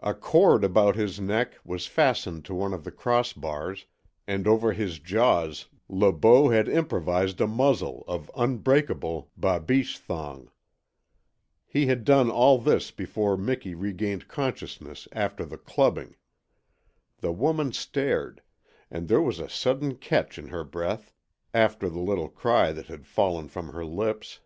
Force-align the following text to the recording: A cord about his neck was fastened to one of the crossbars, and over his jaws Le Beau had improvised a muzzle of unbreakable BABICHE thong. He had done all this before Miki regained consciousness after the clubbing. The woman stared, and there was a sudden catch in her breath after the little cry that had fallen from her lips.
A 0.00 0.12
cord 0.12 0.64
about 0.64 0.96
his 0.96 1.20
neck 1.20 1.54
was 1.64 1.86
fastened 1.86 2.44
to 2.46 2.54
one 2.56 2.74
of 2.74 2.82
the 2.82 2.90
crossbars, 2.90 3.86
and 4.26 4.44
over 4.44 4.72
his 4.72 4.98
jaws 4.98 5.66
Le 5.88 6.12
Beau 6.12 6.48
had 6.48 6.68
improvised 6.68 7.40
a 7.40 7.46
muzzle 7.46 8.02
of 8.08 8.28
unbreakable 8.34 9.30
BABICHE 9.36 9.98
thong. 9.98 10.50
He 11.64 11.86
had 11.86 12.04
done 12.04 12.28
all 12.28 12.58
this 12.58 12.90
before 12.90 13.36
Miki 13.36 13.76
regained 13.76 14.26
consciousness 14.26 15.06
after 15.12 15.44
the 15.44 15.58
clubbing. 15.58 16.16
The 17.18 17.30
woman 17.30 17.70
stared, 17.72 18.42
and 18.90 19.06
there 19.06 19.22
was 19.22 19.38
a 19.38 19.48
sudden 19.48 19.94
catch 19.94 20.40
in 20.40 20.48
her 20.48 20.64
breath 20.64 21.12
after 21.54 21.88
the 21.88 22.00
little 22.00 22.28
cry 22.30 22.72
that 22.72 22.86
had 22.86 23.06
fallen 23.06 23.46
from 23.46 23.68
her 23.68 23.84
lips. 23.84 24.40